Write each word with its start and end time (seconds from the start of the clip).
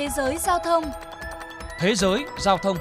Thế 0.00 0.08
giới 0.08 0.36
giao 0.38 0.58
thông 0.58 0.84
Thế 1.78 1.94
giới 1.94 2.24
giao 2.38 2.58
thông 2.58 2.76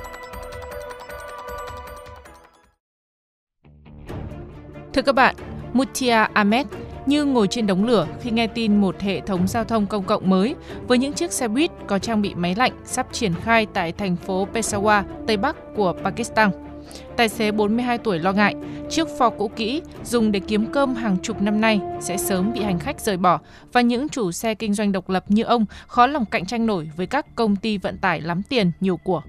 Thưa 4.93 5.01
các 5.01 5.15
bạn, 5.15 5.35
Mutia 5.73 6.25
Ahmed 6.33 6.65
như 7.05 7.25
ngồi 7.25 7.47
trên 7.47 7.67
đống 7.67 7.85
lửa 7.85 8.07
khi 8.21 8.31
nghe 8.31 8.47
tin 8.47 8.81
một 8.81 8.99
hệ 8.99 9.19
thống 9.19 9.47
giao 9.47 9.63
thông 9.63 9.85
công 9.85 10.03
cộng 10.03 10.29
mới 10.29 10.55
với 10.87 10.97
những 10.97 11.13
chiếc 11.13 11.31
xe 11.31 11.47
buýt 11.47 11.71
có 11.87 11.99
trang 11.99 12.21
bị 12.21 12.35
máy 12.35 12.55
lạnh 12.55 12.73
sắp 12.85 13.07
triển 13.11 13.33
khai 13.43 13.67
tại 13.73 13.91
thành 13.91 14.15
phố 14.15 14.47
Peshawar, 14.53 15.03
Tây 15.27 15.37
Bắc 15.37 15.55
của 15.75 15.93
Pakistan. 16.03 16.68
Tài 17.17 17.29
xế 17.29 17.51
42 17.51 17.97
tuổi 17.97 18.19
lo 18.19 18.31
ngại, 18.31 18.55
chiếc 18.89 19.07
Ford 19.07 19.29
cũ 19.29 19.51
kỹ 19.55 19.81
dùng 20.03 20.31
để 20.31 20.39
kiếm 20.39 20.65
cơm 20.71 20.95
hàng 20.95 21.17
chục 21.23 21.41
năm 21.41 21.61
nay 21.61 21.79
sẽ 22.01 22.17
sớm 22.17 22.53
bị 22.53 22.63
hành 22.63 22.79
khách 22.79 23.01
rời 23.01 23.17
bỏ 23.17 23.39
và 23.73 23.81
những 23.81 24.09
chủ 24.09 24.31
xe 24.31 24.55
kinh 24.55 24.73
doanh 24.73 24.91
độc 24.91 25.09
lập 25.09 25.25
như 25.27 25.43
ông 25.43 25.65
khó 25.87 26.07
lòng 26.07 26.25
cạnh 26.25 26.45
tranh 26.45 26.65
nổi 26.65 26.89
với 26.97 27.07
các 27.07 27.25
công 27.35 27.55
ty 27.55 27.77
vận 27.77 27.97
tải 27.97 28.21
lắm 28.21 28.41
tiền 28.49 28.71
nhiều 28.79 28.97
của. 28.97 29.21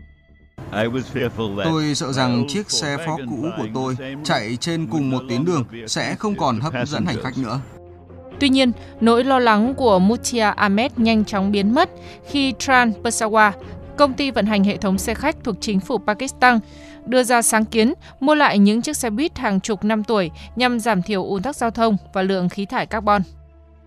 Tôi 1.64 1.94
sợ 1.94 2.12
rằng 2.12 2.44
chiếc 2.48 2.70
xe 2.70 2.96
Ford 2.96 3.26
cũ 3.30 3.48
của 3.56 3.66
tôi 3.74 3.96
chạy 4.24 4.56
trên 4.60 4.86
cùng 4.86 5.10
một 5.10 5.22
tuyến 5.28 5.44
đường 5.44 5.64
sẽ 5.86 6.14
không 6.14 6.34
còn 6.34 6.60
hấp 6.60 6.72
dẫn 6.86 7.06
hành 7.06 7.16
khách 7.22 7.38
nữa. 7.38 7.60
Tuy 8.40 8.48
nhiên, 8.48 8.72
nỗi 9.00 9.24
lo 9.24 9.38
lắng 9.38 9.74
của 9.74 9.98
Mutia 9.98 10.40
Ahmed 10.40 10.92
nhanh 10.96 11.24
chóng 11.24 11.52
biến 11.52 11.74
mất 11.74 11.90
khi 12.28 12.52
Tran 12.58 12.92
Peshawar, 13.02 13.52
công 14.00 14.14
ty 14.14 14.30
vận 14.30 14.46
hành 14.46 14.64
hệ 14.64 14.76
thống 14.76 14.98
xe 14.98 15.14
khách 15.14 15.36
thuộc 15.44 15.56
chính 15.60 15.80
phủ 15.80 15.98
Pakistan, 15.98 16.58
đưa 17.06 17.22
ra 17.22 17.42
sáng 17.42 17.64
kiến 17.64 17.92
mua 18.20 18.34
lại 18.34 18.58
những 18.58 18.82
chiếc 18.82 18.96
xe 18.96 19.10
buýt 19.10 19.38
hàng 19.38 19.60
chục 19.60 19.84
năm 19.84 20.04
tuổi 20.04 20.30
nhằm 20.56 20.80
giảm 20.80 21.02
thiểu 21.02 21.24
ùn 21.24 21.42
tắc 21.42 21.56
giao 21.56 21.70
thông 21.70 21.96
và 22.12 22.22
lượng 22.22 22.48
khí 22.48 22.66
thải 22.66 22.86
carbon. 22.86 23.22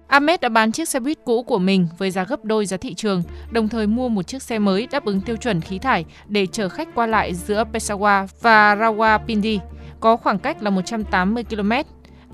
Ahmed 0.07 0.39
đã 0.39 0.49
bán 0.49 0.71
chiếc 0.71 0.89
xe 0.89 0.99
buýt 0.99 1.17
cũ 1.25 1.43
của 1.43 1.59
mình 1.59 1.87
với 1.97 2.11
giá 2.11 2.23
gấp 2.23 2.45
đôi 2.45 2.65
giá 2.65 2.77
thị 2.77 2.93
trường, 2.93 3.23
đồng 3.51 3.69
thời 3.69 3.87
mua 3.87 4.09
một 4.09 4.27
chiếc 4.27 4.43
xe 4.43 4.59
mới 4.59 4.87
đáp 4.91 5.05
ứng 5.05 5.21
tiêu 5.21 5.35
chuẩn 5.35 5.61
khí 5.61 5.79
thải 5.79 6.05
để 6.27 6.45
chở 6.45 6.69
khách 6.69 6.95
qua 6.95 7.07
lại 7.07 7.33
giữa 7.33 7.63
Peshawar 7.73 8.27
và 8.41 8.75
Rawalpindi, 8.75 9.59
có 9.99 10.17
khoảng 10.17 10.39
cách 10.39 10.63
là 10.63 10.69
180 10.69 11.43
km. 11.43 11.71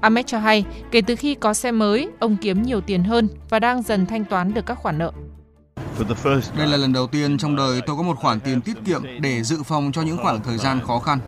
Ahmed 0.01 0.25
cho 0.25 0.39
hay, 0.39 0.65
kể 0.91 1.01
từ 1.01 1.15
khi 1.15 1.35
có 1.35 1.53
xe 1.53 1.71
mới, 1.71 2.07
ông 2.19 2.37
kiếm 2.41 2.63
nhiều 2.63 2.81
tiền 2.81 3.03
hơn 3.03 3.27
và 3.49 3.59
đang 3.59 3.81
dần 3.81 4.05
thanh 4.05 4.25
toán 4.25 4.53
được 4.53 4.65
các 4.65 4.75
khoản 4.75 4.97
nợ. 4.97 5.11
Đây 6.57 6.67
là 6.67 6.77
lần 6.77 6.93
đầu 6.93 7.07
tiên 7.07 7.37
trong 7.37 7.55
đời 7.55 7.81
tôi 7.85 7.95
có 7.95 8.03
một 8.03 8.17
khoản 8.17 8.39
tiền 8.39 8.61
tiết 8.61 8.73
kiệm 8.85 9.03
để 9.21 9.43
dự 9.43 9.63
phòng 9.63 9.91
cho 9.91 10.01
những 10.01 10.17
khoảng 10.17 10.43
thời 10.43 10.57
gian 10.57 10.79
khó 10.87 10.99
khăn. 10.99 11.19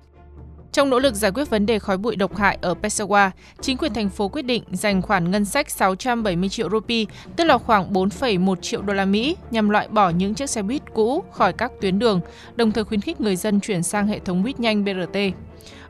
Trong 0.71 0.89
nỗ 0.89 0.99
lực 0.99 1.15
giải 1.15 1.31
quyết 1.31 1.49
vấn 1.49 1.65
đề 1.65 1.79
khói 1.79 1.97
bụi 1.97 2.15
độc 2.15 2.37
hại 2.37 2.57
ở 2.61 2.73
Peshawar, 2.81 3.29
chính 3.61 3.77
quyền 3.77 3.93
thành 3.93 4.09
phố 4.09 4.27
quyết 4.27 4.41
định 4.41 4.63
dành 4.71 5.01
khoản 5.01 5.31
ngân 5.31 5.45
sách 5.45 5.69
670 5.69 6.49
triệu 6.49 6.69
rupee, 6.69 7.05
tức 7.35 7.43
là 7.43 7.57
khoảng 7.57 7.93
4,1 7.93 8.55
triệu 8.55 8.81
đô 8.81 8.93
la 8.93 9.05
Mỹ, 9.05 9.35
nhằm 9.51 9.69
loại 9.69 9.87
bỏ 9.87 10.09
những 10.09 10.33
chiếc 10.33 10.49
xe 10.49 10.61
buýt 10.61 10.81
cũ 10.93 11.23
khỏi 11.31 11.53
các 11.53 11.71
tuyến 11.81 11.99
đường, 11.99 12.21
đồng 12.55 12.71
thời 12.71 12.83
khuyến 12.83 13.01
khích 13.01 13.21
người 13.21 13.35
dân 13.35 13.59
chuyển 13.59 13.83
sang 13.83 14.07
hệ 14.07 14.19
thống 14.19 14.43
buýt 14.43 14.59
nhanh 14.59 14.85
BRT. 14.85 15.17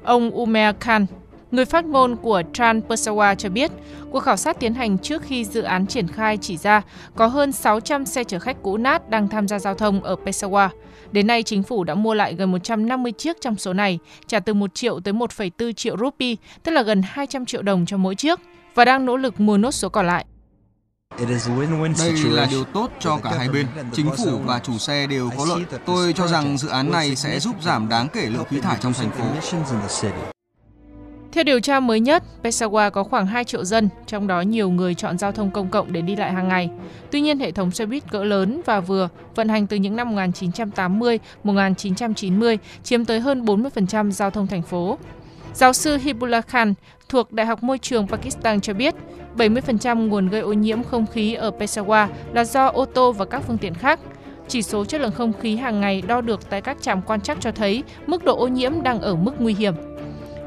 Ông 0.03 0.31
Umer 0.31 0.75
Khan, 0.79 1.05
Người 1.51 1.65
phát 1.65 1.85
ngôn 1.85 2.15
của 2.15 2.41
Tran 2.53 2.81
Peshawar 2.87 3.35
cho 3.35 3.49
biết, 3.49 3.71
cuộc 4.11 4.19
khảo 4.19 4.37
sát 4.37 4.59
tiến 4.59 4.73
hành 4.73 4.97
trước 4.97 5.21
khi 5.21 5.45
dự 5.45 5.61
án 5.61 5.87
triển 5.87 6.07
khai 6.07 6.37
chỉ 6.37 6.57
ra 6.57 6.81
có 7.15 7.27
hơn 7.27 7.51
600 7.51 8.05
xe 8.05 8.23
chở 8.23 8.39
khách 8.39 8.57
cũ 8.63 8.77
nát 8.77 9.09
đang 9.09 9.27
tham 9.27 9.47
gia 9.47 9.59
giao 9.59 9.75
thông 9.75 10.03
ở 10.03 10.15
Peshawar. 10.25 10.69
Đến 11.11 11.27
nay, 11.27 11.43
chính 11.43 11.63
phủ 11.63 11.83
đã 11.83 11.95
mua 11.95 12.13
lại 12.13 12.33
gần 12.33 12.51
150 12.51 13.11
chiếc 13.11 13.41
trong 13.41 13.55
số 13.55 13.73
này, 13.73 13.99
trả 14.27 14.39
từ 14.39 14.53
1 14.53 14.75
triệu 14.75 14.99
tới 14.99 15.13
1,4 15.13 15.73
triệu 15.73 15.97
rupee, 15.97 16.35
tức 16.63 16.71
là 16.71 16.81
gần 16.81 17.01
200 17.05 17.45
triệu 17.45 17.61
đồng 17.61 17.85
cho 17.85 17.97
mỗi 17.97 18.15
chiếc, 18.15 18.39
và 18.75 18.85
đang 18.85 19.05
nỗ 19.05 19.17
lực 19.17 19.39
mua 19.39 19.57
nốt 19.57 19.71
số 19.71 19.89
còn 19.89 20.07
lại. 20.07 20.25
Đây 21.99 22.13
là 22.23 22.47
điều 22.51 22.63
tốt 22.63 22.91
cho 22.99 23.17
cả 23.23 23.31
hai 23.37 23.49
bên. 23.49 23.67
Chính 23.93 24.09
phủ 24.17 24.39
và 24.45 24.59
chủ 24.59 24.77
xe 24.77 25.07
đều 25.07 25.29
có 25.37 25.45
lợi. 25.45 25.61
Tôi 25.85 26.13
cho 26.13 26.27
rằng 26.27 26.57
dự 26.57 26.67
án 26.67 26.91
này 26.91 27.15
sẽ 27.15 27.39
giúp 27.39 27.55
giảm 27.61 27.89
đáng 27.89 28.07
kể 28.13 28.25
lượng 28.25 28.45
khí 28.49 28.59
thải 28.61 28.77
trong 28.81 28.93
thành 28.93 29.11
phố. 29.11 29.25
Theo 31.31 31.43
điều 31.43 31.59
tra 31.59 31.79
mới 31.79 31.99
nhất, 31.99 32.23
Peshawar 32.43 32.91
có 32.91 33.03
khoảng 33.03 33.27
2 33.27 33.43
triệu 33.43 33.65
dân, 33.65 33.89
trong 34.07 34.27
đó 34.27 34.41
nhiều 34.41 34.69
người 34.69 34.95
chọn 34.95 35.17
giao 35.17 35.31
thông 35.31 35.51
công 35.51 35.69
cộng 35.69 35.93
để 35.93 36.01
đi 36.01 36.15
lại 36.15 36.31
hàng 36.31 36.47
ngày. 36.47 36.69
Tuy 37.11 37.21
nhiên, 37.21 37.39
hệ 37.39 37.51
thống 37.51 37.71
xe 37.71 37.85
buýt 37.85 38.11
cỡ 38.11 38.23
lớn 38.23 38.61
và 38.65 38.79
vừa 38.79 39.09
vận 39.35 39.49
hành 39.49 39.67
từ 39.67 39.77
những 39.77 39.95
năm 39.95 40.15
1980-1990 40.15 42.57
chiếm 42.83 43.05
tới 43.05 43.19
hơn 43.19 43.45
40% 43.45 44.11
giao 44.11 44.29
thông 44.29 44.47
thành 44.47 44.61
phố. 44.61 44.97
Giáo 45.53 45.73
sư 45.73 45.97
Hibullah 45.97 46.47
Khan 46.47 46.73
thuộc 47.09 47.31
Đại 47.31 47.45
học 47.45 47.63
Môi 47.63 47.77
trường 47.77 48.07
Pakistan 48.07 48.61
cho 48.61 48.73
biết, 48.73 48.95
70% 49.37 50.07
nguồn 50.07 50.29
gây 50.29 50.41
ô 50.41 50.53
nhiễm 50.53 50.83
không 50.83 51.05
khí 51.07 51.33
ở 51.33 51.51
Peshawar 51.59 52.07
là 52.33 52.43
do 52.43 52.67
ô 52.67 52.85
tô 52.85 53.11
và 53.11 53.25
các 53.25 53.43
phương 53.47 53.57
tiện 53.57 53.73
khác. 53.73 53.99
Chỉ 54.47 54.61
số 54.61 54.85
chất 54.85 55.01
lượng 55.01 55.11
không 55.11 55.33
khí 55.33 55.55
hàng 55.55 55.81
ngày 55.81 56.03
đo 56.07 56.21
được 56.21 56.49
tại 56.49 56.61
các 56.61 56.77
trạm 56.81 57.01
quan 57.01 57.21
trắc 57.21 57.37
cho 57.41 57.51
thấy 57.51 57.83
mức 58.07 58.23
độ 58.23 58.37
ô 58.37 58.47
nhiễm 58.47 58.83
đang 58.83 59.01
ở 59.01 59.15
mức 59.15 59.31
nguy 59.39 59.53
hiểm. 59.53 59.73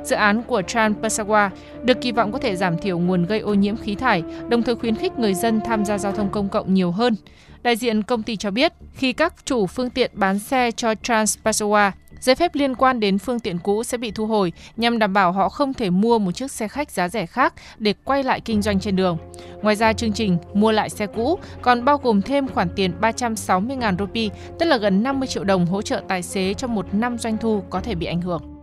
Dự 0.05 0.17
án 0.17 0.43
của 0.43 0.63
Tran 0.63 0.95
Pasawa 1.03 1.51
được 1.83 2.01
kỳ 2.01 2.13
vọng 2.13 2.33
có 2.33 2.39
thể 2.39 2.57
giảm 2.57 2.79
thiểu 2.79 2.99
nguồn 2.99 3.27
gây 3.27 3.39
ô 3.39 3.55
nhiễm 3.55 3.77
khí 3.77 3.95
thải, 3.95 4.23
đồng 4.49 4.63
thời 4.63 4.75
khuyến 4.75 4.97
khích 4.97 5.19
người 5.19 5.35
dân 5.35 5.61
tham 5.61 5.85
gia 5.85 5.99
giao 5.99 6.13
thông 6.13 6.31
công 6.31 6.49
cộng 6.49 6.75
nhiều 6.75 6.91
hơn. 6.91 7.17
Đại 7.63 7.77
diện 7.77 8.03
công 8.03 8.23
ty 8.23 8.37
cho 8.37 8.51
biết, 8.51 8.73
khi 8.95 9.13
các 9.13 9.35
chủ 9.45 9.67
phương 9.67 9.91
tiện 9.91 10.11
bán 10.15 10.39
xe 10.39 10.71
cho 10.71 10.95
Trans 10.95 11.39
Pasawa, 11.45 11.91
giấy 12.21 12.35
phép 12.35 12.55
liên 12.55 12.75
quan 12.75 13.01
đến 13.01 13.19
phương 13.19 13.41
tiện 13.41 13.59
cũ 13.59 13.85
sẽ 13.85 13.99
bị 13.99 14.11
thu 14.11 14.27
hồi 14.27 14.53
nhằm 14.77 14.99
đảm 14.99 15.13
bảo 15.13 15.33
họ 15.33 15.49
không 15.49 15.75
thể 15.75 15.91
mua 15.91 16.19
một 16.19 16.33
chiếc 16.33 16.51
xe 16.51 16.69
khách 16.69 16.91
giá 16.91 17.09
rẻ 17.09 17.27
khác 17.27 17.55
để 17.79 17.95
quay 18.05 18.23
lại 18.23 18.41
kinh 18.41 18.63
doanh 18.63 18.81
trên 18.81 18.97
đường. 18.97 19.19
Ngoài 19.63 19.77
ra, 19.77 19.93
chương 19.93 20.13
trình 20.13 20.37
mua 20.55 20.73
lại 20.73 20.91
xe 20.91 21.07
cũ 21.07 21.39
còn 21.63 21.85
bao 21.85 21.99
gồm 21.99 22.23
thêm 22.23 22.49
khoản 22.49 22.69
tiền 22.77 22.93
360.000 23.01 23.97
rupee, 23.99 24.29
tức 24.59 24.67
là 24.67 24.77
gần 24.77 25.03
50 25.03 25.29
triệu 25.29 25.45
đồng 25.45 25.67
hỗ 25.67 25.83
trợ 25.83 26.03
tài 26.09 26.23
xế 26.23 26.55
cho 26.55 26.67
một 26.67 26.95
năm 26.95 27.19
doanh 27.19 27.37
thu 27.37 27.63
có 27.71 27.81
thể 27.81 27.95
bị 27.95 28.07
ảnh 28.07 28.21
hưởng. 28.21 28.54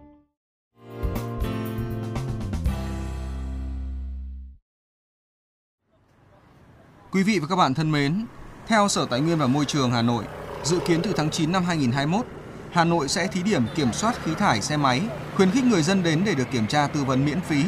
Quý 7.13 7.23
vị 7.23 7.39
và 7.39 7.47
các 7.47 7.55
bạn 7.55 7.73
thân 7.73 7.91
mến, 7.91 8.25
theo 8.67 8.87
Sở 8.87 9.05
Tài 9.05 9.21
nguyên 9.21 9.37
và 9.37 9.47
Môi 9.47 9.65
trường 9.65 9.91
Hà 9.91 10.01
Nội, 10.01 10.23
dự 10.63 10.79
kiến 10.85 11.01
từ 11.03 11.13
tháng 11.17 11.29
9 11.29 11.51
năm 11.51 11.63
2021, 11.65 12.25
Hà 12.71 12.83
Nội 12.83 13.07
sẽ 13.07 13.27
thí 13.27 13.43
điểm 13.43 13.65
kiểm 13.75 13.93
soát 13.93 14.15
khí 14.23 14.31
thải 14.35 14.61
xe 14.61 14.77
máy, 14.77 15.01
khuyến 15.35 15.51
khích 15.51 15.63
người 15.63 15.83
dân 15.83 16.03
đến 16.03 16.23
để 16.25 16.35
được 16.35 16.51
kiểm 16.51 16.67
tra 16.67 16.87
tư 16.87 17.03
vấn 17.03 17.25
miễn 17.25 17.41
phí. 17.41 17.63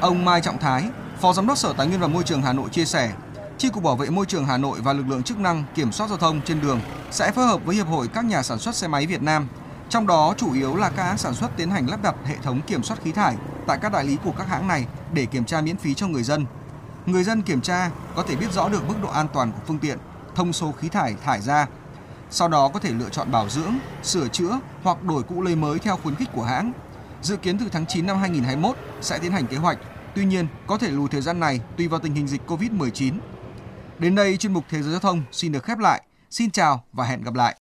Ông 0.00 0.24
Mai 0.24 0.40
Trọng 0.40 0.58
Thái, 0.58 0.84
Phó 1.20 1.32
Giám 1.32 1.46
đốc 1.46 1.58
Sở 1.58 1.72
Tài 1.72 1.86
nguyên 1.86 2.00
và 2.00 2.06
Môi 2.06 2.22
trường 2.22 2.42
Hà 2.42 2.52
Nội 2.52 2.68
chia 2.70 2.84
sẻ, 2.84 3.12
Chi 3.58 3.68
cục 3.68 3.82
Bảo 3.82 3.96
vệ 3.96 4.10
môi 4.10 4.26
trường 4.26 4.44
Hà 4.44 4.56
Nội 4.56 4.80
và 4.80 4.92
lực 4.92 5.04
lượng 5.08 5.22
chức 5.22 5.38
năng 5.38 5.64
kiểm 5.74 5.92
soát 5.92 6.08
giao 6.08 6.18
thông 6.18 6.40
trên 6.40 6.60
đường 6.60 6.80
sẽ 7.10 7.32
phối 7.32 7.46
hợp 7.46 7.60
với 7.64 7.76
Hiệp 7.76 7.86
hội 7.86 8.08
các 8.14 8.24
nhà 8.24 8.42
sản 8.42 8.58
xuất 8.58 8.74
xe 8.74 8.88
máy 8.88 9.06
Việt 9.06 9.22
Nam, 9.22 9.48
trong 9.88 10.06
đó 10.06 10.34
chủ 10.36 10.52
yếu 10.52 10.76
là 10.76 10.90
các 10.90 11.04
hãng 11.04 11.18
sản 11.18 11.34
xuất 11.34 11.56
tiến 11.56 11.70
hành 11.70 11.90
lắp 11.90 12.02
đặt 12.02 12.14
hệ 12.24 12.36
thống 12.42 12.60
kiểm 12.66 12.82
soát 12.82 12.96
khí 13.04 13.12
thải 13.12 13.36
tại 13.66 13.78
các 13.82 13.92
đại 13.92 14.04
lý 14.04 14.16
của 14.24 14.32
các 14.38 14.48
hãng 14.48 14.68
này 14.68 14.86
để 15.12 15.26
kiểm 15.26 15.44
tra 15.44 15.60
miễn 15.60 15.76
phí 15.76 15.94
cho 15.94 16.08
người 16.08 16.22
dân 16.22 16.46
người 17.12 17.24
dân 17.24 17.42
kiểm 17.42 17.60
tra 17.60 17.90
có 18.16 18.22
thể 18.22 18.36
biết 18.36 18.52
rõ 18.52 18.68
được 18.68 18.88
mức 18.88 18.94
độ 19.02 19.08
an 19.08 19.28
toàn 19.32 19.52
của 19.52 19.60
phương 19.66 19.78
tiện, 19.78 19.98
thông 20.34 20.52
số 20.52 20.72
khí 20.72 20.88
thải 20.88 21.14
thải 21.24 21.40
ra. 21.40 21.66
Sau 22.30 22.48
đó 22.48 22.68
có 22.68 22.80
thể 22.80 22.92
lựa 22.92 23.08
chọn 23.08 23.32
bảo 23.32 23.48
dưỡng, 23.48 23.74
sửa 24.02 24.28
chữa 24.28 24.60
hoặc 24.82 25.02
đổi 25.04 25.22
cũ 25.22 25.42
lấy 25.42 25.56
mới 25.56 25.78
theo 25.78 25.96
khuyến 25.96 26.14
khích 26.14 26.28
của 26.32 26.42
hãng. 26.42 26.72
Dự 27.22 27.36
kiến 27.36 27.58
từ 27.58 27.68
tháng 27.72 27.86
9 27.86 28.06
năm 28.06 28.18
2021 28.18 28.76
sẽ 29.00 29.18
tiến 29.18 29.32
hành 29.32 29.46
kế 29.46 29.56
hoạch. 29.56 29.78
Tuy 30.14 30.24
nhiên, 30.24 30.46
có 30.66 30.78
thể 30.78 30.90
lùi 30.90 31.08
thời 31.08 31.20
gian 31.20 31.40
này 31.40 31.60
tùy 31.76 31.88
vào 31.88 32.00
tình 32.00 32.14
hình 32.14 32.28
dịch 32.28 32.42
Covid-19. 32.46 33.18
Đến 33.98 34.14
đây 34.14 34.36
chuyên 34.36 34.52
mục 34.52 34.64
Thế 34.68 34.82
giới 34.82 34.90
giao 34.90 35.00
thông 35.00 35.22
xin 35.32 35.52
được 35.52 35.64
khép 35.64 35.78
lại. 35.78 36.02
Xin 36.30 36.50
chào 36.50 36.84
và 36.92 37.04
hẹn 37.04 37.22
gặp 37.22 37.34
lại. 37.34 37.56